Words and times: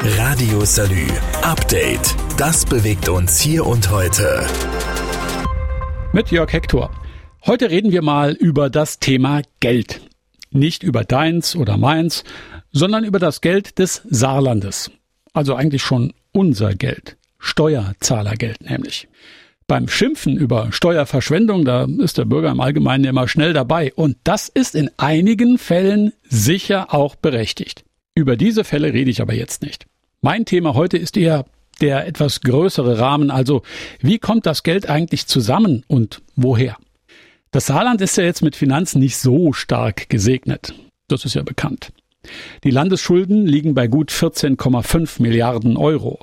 Radio 0.00 0.64
Salü. 0.64 1.08
Update. 1.42 2.14
Das 2.36 2.64
bewegt 2.64 3.08
uns 3.08 3.40
hier 3.40 3.66
und 3.66 3.90
heute. 3.90 4.46
Mit 6.12 6.30
Jörg 6.30 6.52
Hector. 6.52 6.90
Heute 7.44 7.68
reden 7.68 7.90
wir 7.90 8.02
mal 8.02 8.32
über 8.32 8.70
das 8.70 9.00
Thema 9.00 9.42
Geld. 9.58 10.00
Nicht 10.52 10.84
über 10.84 11.02
deins 11.02 11.56
oder 11.56 11.76
meins, 11.76 12.22
sondern 12.70 13.02
über 13.02 13.18
das 13.18 13.40
Geld 13.40 13.80
des 13.80 14.02
Saarlandes. 14.08 14.92
Also 15.32 15.56
eigentlich 15.56 15.82
schon 15.82 16.12
unser 16.30 16.74
Geld. 16.76 17.16
Steuerzahlergeld 17.40 18.62
nämlich. 18.62 19.08
Beim 19.66 19.88
Schimpfen 19.88 20.36
über 20.36 20.70
Steuerverschwendung, 20.70 21.64
da 21.64 21.88
ist 21.98 22.18
der 22.18 22.24
Bürger 22.24 22.50
im 22.52 22.60
Allgemeinen 22.60 23.04
immer 23.04 23.26
schnell 23.26 23.52
dabei. 23.52 23.92
Und 23.94 24.16
das 24.22 24.48
ist 24.48 24.76
in 24.76 24.90
einigen 24.96 25.58
Fällen 25.58 26.12
sicher 26.22 26.94
auch 26.94 27.16
berechtigt. 27.16 27.84
Über 28.18 28.36
diese 28.36 28.64
Fälle 28.64 28.92
rede 28.92 29.12
ich 29.12 29.22
aber 29.22 29.32
jetzt 29.32 29.62
nicht. 29.62 29.86
Mein 30.22 30.44
Thema 30.44 30.74
heute 30.74 30.98
ist 30.98 31.16
eher 31.16 31.44
der 31.80 32.04
etwas 32.04 32.40
größere 32.40 32.98
Rahmen, 32.98 33.30
also 33.30 33.62
wie 34.00 34.18
kommt 34.18 34.44
das 34.44 34.64
Geld 34.64 34.90
eigentlich 34.90 35.28
zusammen 35.28 35.84
und 35.86 36.20
woher? 36.34 36.76
Das 37.52 37.66
Saarland 37.66 38.00
ist 38.00 38.16
ja 38.16 38.24
jetzt 38.24 38.42
mit 38.42 38.56
Finanzen 38.56 38.98
nicht 38.98 39.18
so 39.18 39.52
stark 39.52 40.08
gesegnet. 40.08 40.74
Das 41.06 41.24
ist 41.24 41.34
ja 41.34 41.44
bekannt. 41.44 41.92
Die 42.64 42.70
Landesschulden 42.70 43.46
liegen 43.46 43.74
bei 43.74 43.86
gut 43.86 44.10
14,5 44.10 45.22
Milliarden 45.22 45.76
Euro. 45.76 46.20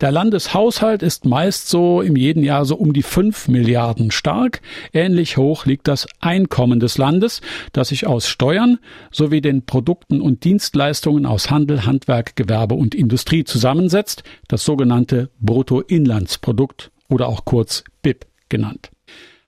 Der 0.00 0.10
Landeshaushalt 0.10 1.02
ist 1.02 1.24
meist 1.24 1.68
so 1.68 2.02
im 2.02 2.16
jeden 2.16 2.42
Jahr 2.42 2.64
so 2.64 2.76
um 2.76 2.92
die 2.92 3.02
5 3.02 3.48
Milliarden 3.48 4.10
stark. 4.10 4.60
Ähnlich 4.92 5.36
hoch 5.36 5.66
liegt 5.66 5.86
das 5.88 6.06
Einkommen 6.20 6.80
des 6.80 6.98
Landes, 6.98 7.40
das 7.72 7.88
sich 7.88 8.06
aus 8.06 8.28
Steuern 8.28 8.78
sowie 9.12 9.40
den 9.40 9.64
Produkten 9.64 10.20
und 10.20 10.44
Dienstleistungen 10.44 11.26
aus 11.26 11.50
Handel, 11.50 11.86
Handwerk, 11.86 12.34
Gewerbe 12.34 12.74
und 12.74 12.94
Industrie 12.94 13.44
zusammensetzt, 13.44 14.24
das 14.48 14.64
sogenannte 14.64 15.30
Bruttoinlandsprodukt 15.40 16.90
oder 17.08 17.28
auch 17.28 17.44
kurz 17.44 17.84
BIP 18.02 18.26
genannt. 18.48 18.90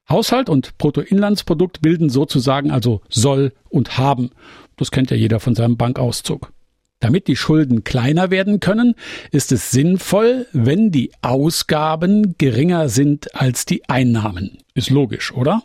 Haushalt 0.09 0.49
und 0.49 0.79
Bruttoinlandsprodukt 0.79 1.83
bilden 1.83 2.09
sozusagen 2.09 2.71
also 2.71 3.01
soll 3.09 3.53
und 3.69 3.99
haben. 3.99 4.31
Das 4.77 4.91
kennt 4.91 5.11
ja 5.11 5.17
jeder 5.17 5.41
von 5.41 5.55
seinem 5.55 5.77
Bankauszug. 5.77 6.53
Damit 7.01 7.29
die 7.29 7.37
Schulden 7.37 7.85
kleiner 7.85 8.31
werden 8.31 8.61
können, 8.61 8.95
ist 9.31 9.53
es 9.53 9.71
sinnvoll, 9.71 10.47
wenn 10.53 10.91
die 10.91 11.13
Ausgaben 11.21 12.37
geringer 12.39 12.89
sind 12.89 13.35
als 13.35 13.67
die 13.67 13.87
Einnahmen. 13.89 14.59
Ist 14.75 14.91
logisch, 14.91 15.33
oder? 15.33 15.63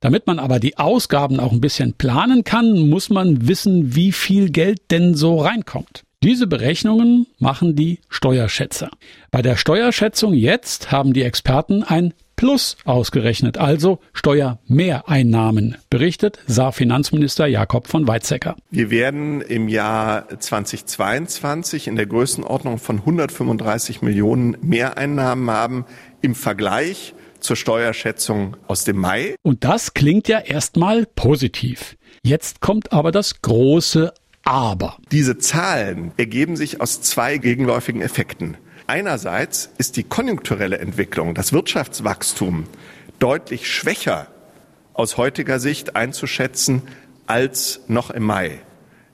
Damit 0.00 0.26
man 0.26 0.38
aber 0.38 0.60
die 0.60 0.78
Ausgaben 0.78 1.40
auch 1.40 1.52
ein 1.52 1.60
bisschen 1.60 1.94
planen 1.94 2.44
kann, 2.44 2.88
muss 2.88 3.08
man 3.08 3.48
wissen, 3.48 3.94
wie 3.96 4.12
viel 4.12 4.50
Geld 4.50 4.90
denn 4.90 5.14
so 5.14 5.38
reinkommt. 5.38 6.04
Diese 6.22 6.46
Berechnungen 6.46 7.26
machen 7.38 7.74
die 7.74 8.00
Steuerschätzer. 8.08 8.90
Bei 9.30 9.40
der 9.40 9.56
Steuerschätzung 9.56 10.34
jetzt 10.34 10.92
haben 10.92 11.12
die 11.12 11.22
Experten 11.22 11.82
ein 11.82 12.12
Plus 12.38 12.76
ausgerechnet, 12.84 13.58
also 13.58 13.98
Steuermehreinnahmen, 14.12 15.76
berichtet 15.90 16.38
Saar-Finanzminister 16.46 17.48
Jakob 17.48 17.88
von 17.88 18.06
Weizsäcker. 18.06 18.54
Wir 18.70 18.92
werden 18.92 19.40
im 19.40 19.68
Jahr 19.68 20.28
2022 20.38 21.88
in 21.88 21.96
der 21.96 22.06
Größenordnung 22.06 22.78
von 22.78 23.00
135 23.00 24.02
Millionen 24.02 24.56
Mehreinnahmen 24.62 25.50
haben 25.50 25.84
im 26.22 26.36
Vergleich 26.36 27.12
zur 27.40 27.56
Steuerschätzung 27.56 28.56
aus 28.68 28.84
dem 28.84 28.98
Mai. 28.98 29.34
Und 29.42 29.64
das 29.64 29.92
klingt 29.92 30.28
ja 30.28 30.38
erstmal 30.38 31.06
positiv. 31.06 31.96
Jetzt 32.22 32.60
kommt 32.60 32.92
aber 32.92 33.10
das 33.10 33.42
große 33.42 34.12
aber. 34.44 34.96
Diese 35.10 35.38
Zahlen 35.38 36.12
ergeben 36.16 36.56
sich 36.56 36.80
aus 36.80 37.02
zwei 37.02 37.38
gegenläufigen 37.38 38.00
Effekten. 38.00 38.56
Einerseits 38.88 39.68
ist 39.76 39.98
die 39.98 40.02
konjunkturelle 40.02 40.78
Entwicklung, 40.78 41.34
das 41.34 41.52
Wirtschaftswachstum 41.52 42.64
deutlich 43.18 43.70
schwächer 43.70 44.28
aus 44.94 45.18
heutiger 45.18 45.60
Sicht 45.60 45.94
einzuschätzen 45.94 46.80
als 47.26 47.80
noch 47.88 48.10
im 48.10 48.22
Mai. 48.22 48.60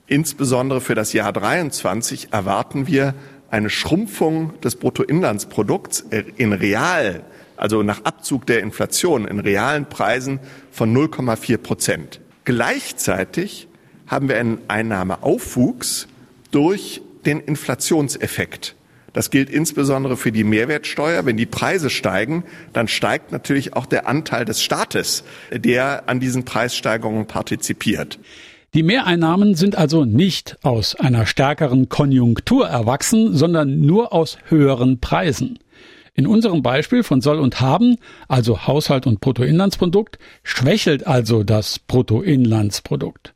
Insbesondere 0.06 0.80
für 0.80 0.94
das 0.94 1.12
Jahr 1.12 1.32
23 1.32 2.28
erwarten 2.32 2.86
wir 2.86 3.14
eine 3.50 3.68
Schrumpfung 3.68 4.60
des 4.60 4.76
Bruttoinlandsprodukts 4.76 6.04
in 6.36 6.52
real, 6.52 7.24
also 7.56 7.82
nach 7.82 8.04
Abzug 8.04 8.46
der 8.46 8.60
Inflation 8.60 9.26
in 9.26 9.40
realen 9.40 9.86
Preisen 9.86 10.38
von 10.70 10.96
0,4 10.96 11.56
Prozent. 11.56 12.20
Gleichzeitig 12.44 13.66
haben 14.06 14.28
wir 14.28 14.38
einen 14.38 14.58
Einnahmeaufwuchs 14.68 16.06
durch 16.52 17.02
den 17.26 17.40
Inflationseffekt. 17.40 18.76
Das 19.14 19.30
gilt 19.30 19.48
insbesondere 19.48 20.18
für 20.18 20.32
die 20.32 20.44
Mehrwertsteuer. 20.44 21.24
Wenn 21.24 21.38
die 21.38 21.46
Preise 21.46 21.88
steigen, 21.88 22.44
dann 22.74 22.88
steigt 22.88 23.32
natürlich 23.32 23.72
auch 23.74 23.86
der 23.86 24.06
Anteil 24.06 24.44
des 24.44 24.62
Staates, 24.62 25.24
der 25.50 26.08
an 26.08 26.20
diesen 26.20 26.44
Preissteigerungen 26.44 27.26
partizipiert. 27.26 28.18
Die 28.74 28.82
Mehreinnahmen 28.82 29.54
sind 29.54 29.76
also 29.76 30.04
nicht 30.04 30.58
aus 30.62 30.96
einer 30.96 31.26
stärkeren 31.26 31.88
Konjunktur 31.88 32.66
erwachsen, 32.66 33.32
sondern 33.32 33.80
nur 33.80 34.12
aus 34.12 34.36
höheren 34.48 34.98
Preisen. 34.98 35.60
In 36.16 36.28
unserem 36.28 36.62
Beispiel 36.62 37.02
von 37.02 37.20
Soll 37.20 37.40
und 37.40 37.60
Haben, 37.60 37.96
also 38.28 38.68
Haushalt 38.68 39.04
und 39.08 39.20
Bruttoinlandsprodukt, 39.20 40.18
schwächelt 40.44 41.08
also 41.08 41.42
das 41.42 41.80
Bruttoinlandsprodukt. 41.80 43.34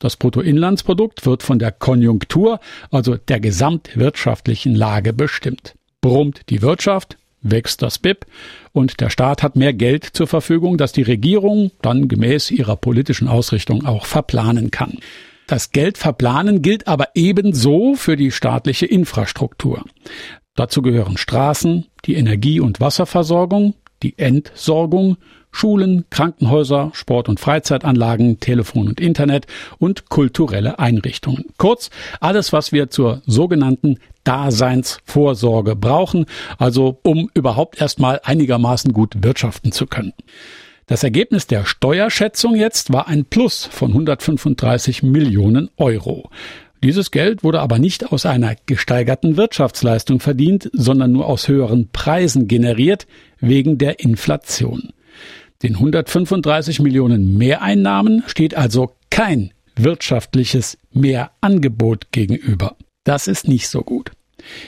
Das 0.00 0.16
Bruttoinlandsprodukt 0.16 1.24
wird 1.24 1.44
von 1.44 1.60
der 1.60 1.70
Konjunktur, 1.70 2.58
also 2.90 3.16
der 3.16 3.38
gesamtwirtschaftlichen 3.38 4.74
Lage 4.74 5.12
bestimmt. 5.12 5.76
Brummt 6.00 6.40
die 6.50 6.62
Wirtschaft, 6.62 7.16
wächst 7.42 7.82
das 7.82 8.00
BIP 8.00 8.26
und 8.72 9.00
der 9.00 9.10
Staat 9.10 9.44
hat 9.44 9.54
mehr 9.54 9.72
Geld 9.72 10.04
zur 10.04 10.26
Verfügung, 10.26 10.78
das 10.78 10.90
die 10.90 11.02
Regierung 11.02 11.70
dann 11.80 12.08
gemäß 12.08 12.50
ihrer 12.50 12.74
politischen 12.74 13.28
Ausrichtung 13.28 13.86
auch 13.86 14.04
verplanen 14.04 14.72
kann. 14.72 14.98
Das 15.46 15.70
Geld 15.70 15.96
verplanen 15.96 16.60
gilt 16.60 16.88
aber 16.88 17.10
ebenso 17.14 17.94
für 17.94 18.16
die 18.16 18.32
staatliche 18.32 18.86
Infrastruktur. 18.86 19.84
Dazu 20.56 20.82
gehören 20.82 21.18
Straßen, 21.18 21.86
die 22.06 22.14
Energie- 22.14 22.60
und 22.60 22.80
Wasserversorgung, 22.80 23.74
die 24.02 24.18
Entsorgung, 24.18 25.18
Schulen, 25.52 26.04
Krankenhäuser, 26.10 26.90
Sport- 26.92 27.28
und 27.28 27.40
Freizeitanlagen, 27.40 28.40
Telefon 28.40 28.88
und 28.88 29.00
Internet 29.00 29.46
und 29.78 30.08
kulturelle 30.08 30.78
Einrichtungen. 30.78 31.46
Kurz, 31.56 31.90
alles, 32.20 32.52
was 32.52 32.72
wir 32.72 32.90
zur 32.90 33.22
sogenannten 33.26 33.98
Daseinsvorsorge 34.24 35.76
brauchen, 35.76 36.26
also 36.58 36.98
um 37.02 37.30
überhaupt 37.32 37.80
erstmal 37.80 38.20
einigermaßen 38.24 38.92
gut 38.92 39.14
wirtschaften 39.22 39.72
zu 39.72 39.86
können. 39.86 40.12
Das 40.88 41.02
Ergebnis 41.02 41.46
der 41.46 41.64
Steuerschätzung 41.64 42.54
jetzt 42.54 42.92
war 42.92 43.08
ein 43.08 43.24
Plus 43.24 43.64
von 43.64 43.90
135 43.90 45.02
Millionen 45.02 45.68
Euro. 45.78 46.30
Dieses 46.86 47.10
Geld 47.10 47.42
wurde 47.42 47.58
aber 47.58 47.80
nicht 47.80 48.12
aus 48.12 48.26
einer 48.26 48.54
gesteigerten 48.66 49.36
Wirtschaftsleistung 49.36 50.20
verdient, 50.20 50.70
sondern 50.72 51.10
nur 51.10 51.26
aus 51.26 51.48
höheren 51.48 51.88
Preisen 51.88 52.46
generiert 52.46 53.08
wegen 53.40 53.76
der 53.76 53.98
Inflation. 53.98 54.92
Den 55.64 55.74
135 55.74 56.78
Millionen 56.78 57.36
Mehreinnahmen 57.36 58.22
steht 58.28 58.54
also 58.54 58.92
kein 59.10 59.50
wirtschaftliches 59.74 60.78
Mehrangebot 60.92 62.12
gegenüber. 62.12 62.76
Das 63.02 63.26
ist 63.26 63.48
nicht 63.48 63.66
so 63.68 63.82
gut. 63.82 64.12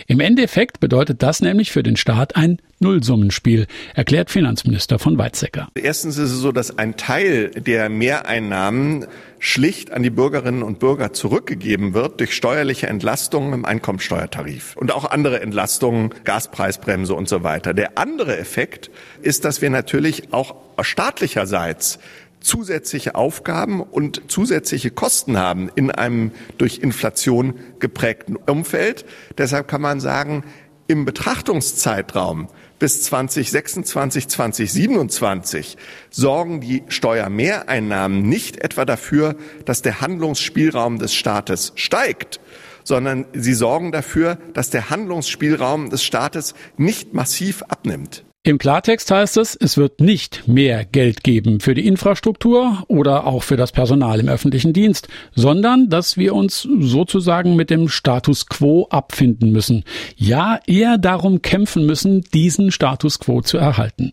Im 0.07 0.21
Endeffekt 0.21 0.81
bedeutet 0.81 1.23
das 1.23 1.41
nämlich 1.41 1.73
für 1.73 1.83
den 1.83 1.97
Staat 1.97 2.37
ein 2.37 2.59
Nullsummenspiel, 2.81 3.67
erklärt 3.95 4.31
Finanzminister 4.31 4.99
von 4.99 5.19
Weizsäcker. 5.19 5.69
Erstens 5.75 6.17
ist 6.17 6.31
es 6.31 6.39
so, 6.39 6.53
dass 6.53 6.79
ein 6.79 6.97
Teil 6.97 7.51
der 7.51 7.89
Mehreinnahmen 7.89 9.07
schlicht 9.41 9.93
an 9.93 10.03
die 10.03 10.11
Bürgerinnen 10.11 10.63
und 10.63 10.79
Bürger 10.79 11.13
zurückgegeben 11.13 11.95
wird 11.95 12.21
durch 12.21 12.35
steuerliche 12.35 12.87
Entlastungen 12.87 13.53
im 13.53 13.65
Einkommensteuertarif 13.65 14.77
und 14.77 14.93
auch 14.93 15.11
andere 15.11 15.41
Entlastungen, 15.41 16.15
Gaspreisbremse 16.25 17.15
und 17.15 17.29
so 17.29 17.43
weiter. 17.43 17.75
Der 17.75 17.99
andere 17.99 18.37
Effekt 18.39 18.91
ist, 19.23 19.45
dass 19.45 19.63
wir 19.63 19.71
natürlich 19.71 20.33
auch 20.33 20.55
staatlicherseits 20.81 21.99
zusätzliche 22.41 23.15
Aufgaben 23.15 23.81
und 23.81 24.23
zusätzliche 24.29 24.91
Kosten 24.91 25.37
haben 25.37 25.71
in 25.75 25.91
einem 25.91 26.33
durch 26.57 26.79
Inflation 26.79 27.55
geprägten 27.79 28.37
Umfeld. 28.37 29.05
Deshalb 29.37 29.69
kann 29.69 29.83
man 29.83 30.01
sagen, 30.01 30.45
im 30.87 31.05
Betrachtungszeitraum 31.05 32.49
bis 32.79 33.03
2026, 33.03 34.29
2027 34.29 35.77
sorgen 36.11 36.61
die 36.61 36.83
Steuermehreinnahmen 36.89 38.23
nicht 38.23 38.59
etwa 38.59 38.85
dafür, 38.85 39.37
dass 39.67 39.83
der 39.83 40.01
Handlungsspielraum 40.01 40.99
des 40.99 41.15
Staates 41.15 41.73
steigt, 41.75 42.41
sondern 42.85 43.27
sie 43.35 43.53
sorgen 43.53 43.93
dafür, 43.93 44.39
dass 44.55 44.71
der 44.71 44.89
Handlungsspielraum 44.89 45.91
des 45.91 46.03
Staates 46.03 46.55
nicht 46.79 47.13
massiv 47.13 47.63
abnimmt. 47.65 48.25
Im 48.49 48.57
Klartext 48.57 49.11
heißt 49.11 49.37
es, 49.37 49.57
es 49.57 49.77
wird 49.77 50.01
nicht 50.01 50.49
mehr 50.49 50.87
Geld 50.87 51.23
geben 51.23 51.61
für 51.61 51.75
die 51.75 51.87
Infrastruktur 51.87 52.83
oder 52.89 53.27
auch 53.27 53.43
für 53.43 53.59
das 53.59 53.73
Personal 53.73 54.21
im 54.21 54.29
öffentlichen 54.31 54.73
Dienst, 54.73 55.07
sondern 55.35 55.91
dass 55.91 56.17
wir 56.17 56.35
uns 56.35 56.63
sozusagen 56.63 57.57
mit 57.57 57.69
dem 57.69 57.91
Status 57.91 58.47
quo 58.47 58.87
abfinden 58.89 59.53
müssen. 59.53 59.85
Ja, 60.17 60.61
eher 60.67 60.97
darum 60.97 61.43
kämpfen 61.43 61.85
müssen, 61.85 62.23
diesen 62.33 62.71
Status 62.71 63.19
quo 63.19 63.43
zu 63.43 63.59
erhalten. 63.59 64.13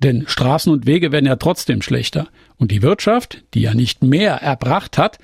Denn 0.00 0.24
Straßen 0.26 0.72
und 0.72 0.86
Wege 0.86 1.12
werden 1.12 1.26
ja 1.26 1.36
trotzdem 1.36 1.80
schlechter. 1.80 2.26
Und 2.56 2.72
die 2.72 2.82
Wirtschaft, 2.82 3.44
die 3.54 3.60
ja 3.60 3.72
nicht 3.72 4.02
mehr 4.02 4.34
erbracht 4.42 4.98
hat, 4.98 5.20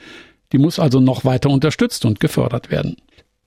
die 0.53 0.59
muss 0.59 0.79
also 0.79 1.01
noch 1.01 1.25
weiter 1.25 1.51
unterstützt 1.51 2.05
und 2.05 2.21
gefördert 2.21 2.71
werden. 2.71 2.95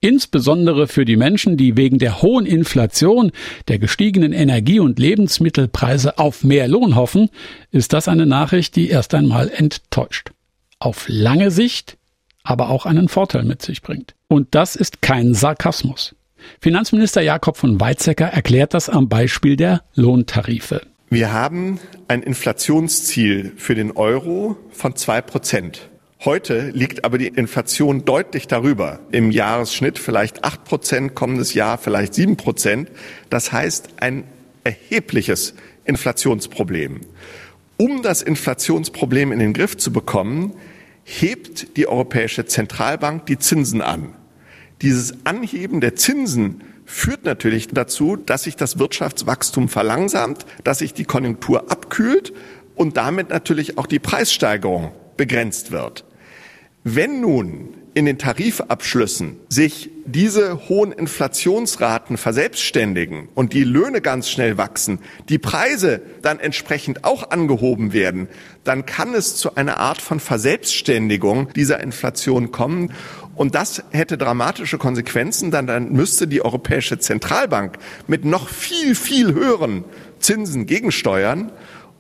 Insbesondere 0.06 0.88
für 0.88 1.04
die 1.04 1.16
Menschen, 1.16 1.58
die 1.58 1.78
wegen 1.78 1.98
der 1.98 2.22
hohen 2.22 2.46
Inflation, 2.46 3.32
der 3.68 3.80
gestiegenen 3.80 4.34
Energie- 4.34 4.80
und 4.80 5.00
Lebensmittelpreise 5.00 6.20
auf 6.20 6.44
mehr 6.44 6.68
Lohn 6.68 6.96
hoffen, 6.96 7.32
ist 7.72 7.92
das 7.92 8.08
eine 8.08 8.28
Nachricht, 8.28 8.76
die 8.76 8.88
erst 8.88 9.16
einmal 9.16 9.50
enttäuscht. 9.50 10.30
Auf 10.78 11.06
lange 11.08 11.50
Sicht 11.50 11.98
aber 12.44 12.70
auch 12.70 12.86
einen 12.86 13.10
Vorteil 13.10 13.46
mit 13.46 13.64
sich 13.64 13.82
bringt. 13.82 14.14
Und 14.28 14.54
das 14.54 14.76
ist 14.76 15.02
kein 15.02 15.34
Sarkasmus. 15.34 16.14
Finanzminister 16.62 17.22
Jakob 17.24 17.58
von 17.58 17.80
Weizsäcker 17.80 18.28
erklärt 18.28 18.76
das 18.76 18.90
am 18.90 19.10
Beispiel 19.10 19.56
der 19.56 19.82
Lohntarife. 19.96 20.82
Wir 21.10 21.34
haben 21.34 21.80
ein 22.08 22.22
Inflationsziel 22.22 23.54
für 23.58 23.74
den 23.74 23.90
Euro 23.94 24.56
von 24.70 24.96
zwei 24.96 25.22
Prozent. 25.22 25.90
Heute 26.26 26.72
liegt 26.72 27.06
aber 27.06 27.20
die 27.20 27.28
Inflation 27.28 28.04
deutlich 28.04 28.48
darüber. 28.48 29.00
Im 29.12 29.30
Jahresschnitt 29.30 30.00
vielleicht 30.00 30.44
acht 30.44 30.64
Prozent, 30.64 31.14
kommendes 31.14 31.54
Jahr 31.54 31.78
vielleicht 31.78 32.16
sieben 32.16 32.36
Prozent. 32.36 32.90
Das 33.30 33.52
heißt 33.52 33.90
ein 33.98 34.24
erhebliches 34.64 35.54
Inflationsproblem. 35.84 37.02
Um 37.78 38.02
das 38.02 38.24
Inflationsproblem 38.24 39.32
in 39.34 39.38
den 39.38 39.54
Griff 39.54 39.78
zu 39.78 39.94
bekommen, 39.94 40.56
hebt 41.04 41.78
die 41.78 41.86
Europäische 41.86 42.48
Zentralbank 42.48 43.28
die 43.28 43.38
Zinsen 43.38 43.84
an. 43.84 44.16
Dieses 44.82 45.28
Anheben 45.28 45.80
der 45.80 45.96
Zinsen 45.96 46.64
führt 46.86 47.24
natürlich 47.24 47.68
dazu, 47.68 48.16
dass 48.16 48.46
sich 48.46 48.56
das 48.56 48.80
Wirtschaftswachstum 48.80 49.70
verlangsamt, 49.70 50.48
dass 50.64 50.80
sich 50.80 50.96
die 50.96 51.06
Konjunktur 51.06 51.72
abkühlt 51.72 52.34
und 52.74 52.98
damit 52.98 53.30
natürlich 53.30 53.78
auch 53.78 53.86
die 53.86 54.00
Preissteigerung 54.00 54.92
begrenzt 55.18 55.72
wird. 55.72 56.04
Wenn 56.88 57.20
nun 57.20 57.74
in 57.96 58.06
den 58.06 58.20
Tarifabschlüssen 58.20 59.38
sich 59.50 59.90
diese 60.06 60.70
hohen 60.70 60.92
Inflationsraten 60.92 62.16
verselbstständigen 62.16 63.28
und 63.34 63.54
die 63.54 63.64
Löhne 63.64 64.02
ganz 64.02 64.30
schnell 64.30 64.60
wachsen, 64.60 65.00
die 65.28 65.40
Preise 65.40 66.00
dann 66.22 66.40
entsprechend 66.40 67.04
auch 67.04 67.32
angehoben 67.32 67.92
werden, 67.92 68.28
dann 68.64 68.86
kann 68.86 69.16
es 69.16 69.36
zu 69.36 69.56
einer 69.56 69.80
Art 69.80 70.00
von 70.00 70.20
Verselbstständigung 70.20 71.52
dieser 71.56 71.80
Inflation 71.82 72.52
kommen. 72.52 72.94
Und 73.34 73.56
das 73.56 73.82
hätte 73.90 74.20
dramatische 74.20 74.78
Konsequenzen, 74.78 75.50
dann, 75.50 75.66
dann 75.66 75.92
müsste 75.92 76.28
die 76.28 76.46
Europäische 76.46 77.00
Zentralbank 77.00 77.80
mit 78.06 78.26
noch 78.26 78.48
viel, 78.48 78.94
viel 78.94 79.34
höheren 79.34 79.86
Zinsen 80.20 80.68
gegensteuern. 80.68 81.52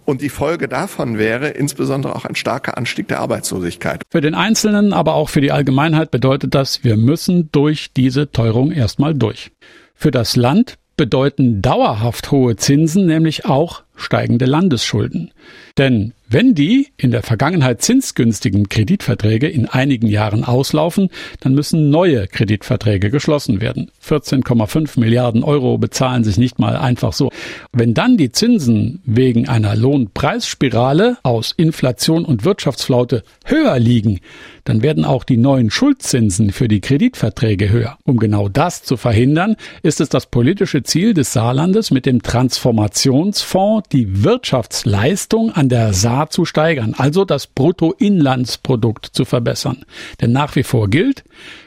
Und 0.05 0.21
die 0.21 0.29
Folge 0.29 0.67
davon 0.67 1.17
wäre 1.17 1.49
insbesondere 1.49 2.15
auch 2.15 2.25
ein 2.25 2.35
starker 2.35 2.77
Anstieg 2.77 3.07
der 3.07 3.19
Arbeitslosigkeit. 3.19 4.03
Für 4.09 4.21
den 4.21 4.35
Einzelnen, 4.35 4.93
aber 4.93 5.15
auch 5.15 5.29
für 5.29 5.41
die 5.41 5.51
Allgemeinheit 5.51 6.11
bedeutet 6.11 6.53
das, 6.53 6.83
wir 6.83 6.95
müssen 6.95 7.49
durch 7.51 7.91
diese 7.93 8.31
Teuerung 8.31 8.71
erstmal 8.71 9.15
durch. 9.15 9.51
Für 9.95 10.11
das 10.11 10.35
Land 10.35 10.77
bedeuten 10.95 11.61
dauerhaft 11.61 12.31
hohe 12.31 12.55
Zinsen 12.55 13.05
nämlich 13.07 13.45
auch 13.45 13.84
steigende 13.95 14.45
Landesschulden. 14.45 15.31
Denn 15.77 16.13
wenn 16.27 16.55
die 16.55 16.87
in 16.97 17.11
der 17.11 17.21
Vergangenheit 17.21 17.83
zinsgünstigen 17.83 18.67
Kreditverträge 18.67 19.47
in 19.47 19.67
einigen 19.67 20.07
Jahren 20.07 20.43
auslaufen, 20.43 21.09
dann 21.39 21.53
müssen 21.53 21.91
neue 21.91 22.27
Kreditverträge 22.27 23.11
geschlossen 23.11 23.61
werden. 23.61 23.91
14,5 24.03 24.99
Milliarden 24.99 25.43
Euro 25.43 25.77
bezahlen 25.77 26.23
sich 26.23 26.37
nicht 26.37 26.57
mal 26.57 26.77
einfach 26.77 27.13
so. 27.13 27.29
Wenn 27.71 27.93
dann 27.93 28.17
die 28.17 28.31
Zinsen 28.31 29.01
wegen 29.05 29.47
einer 29.47 29.75
Lohnpreisspirale 29.75 31.17
aus 31.21 31.51
Inflation 31.55 32.25
und 32.25 32.43
Wirtschaftsflaute 32.43 33.23
höher 33.45 33.77
liegen, 33.77 34.19
dann 34.63 34.81
werden 34.81 35.05
auch 35.05 35.23
die 35.23 35.37
neuen 35.37 35.69
Schuldzinsen 35.69 36.51
für 36.51 36.67
die 36.67 36.81
Kreditverträge 36.81 37.69
höher. 37.69 37.99
Um 38.03 38.17
genau 38.17 38.49
das 38.49 38.81
zu 38.81 38.97
verhindern, 38.97 39.57
ist 39.83 40.01
es 40.01 40.09
das 40.09 40.25
politische 40.25 40.81
Ziel 40.81 41.13
des 41.13 41.33
Saarlandes 41.33 41.91
mit 41.91 42.07
dem 42.07 42.23
Transformationsfonds 42.23 43.84
die 43.87 44.23
Wirtschaftsleistung 44.23 45.51
an 45.51 45.69
der 45.69 45.93
Saar 45.93 46.29
zu 46.29 46.45
steigern, 46.45 46.95
also 46.97 47.25
das 47.25 47.47
Bruttoinlandsprodukt 47.47 49.05
zu 49.05 49.25
verbessern. 49.25 49.85
Denn 50.21 50.31
nach 50.31 50.55
wie 50.55 50.63
vor 50.63 50.89
gilt, 50.89 51.23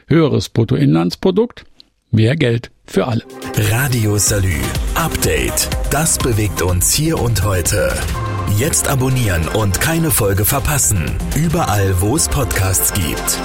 höheres 0.07 0.49
Bruttoinlandsprodukt, 0.49 1.65
mehr 2.11 2.35
Geld 2.35 2.71
für 2.85 3.07
alle. 3.07 3.23
Radio 3.55 4.17
Salü. 4.17 4.55
Update. 4.95 5.69
Das 5.91 6.17
bewegt 6.17 6.61
uns 6.61 6.93
hier 6.93 7.19
und 7.19 7.43
heute. 7.43 7.93
Jetzt 8.57 8.87
abonnieren 8.87 9.47
und 9.47 9.79
keine 9.79 10.11
Folge 10.11 10.43
verpassen. 10.43 11.15
Überall, 11.35 12.01
wo 12.01 12.15
es 12.15 12.27
Podcasts 12.27 12.93
gibt. 12.93 13.39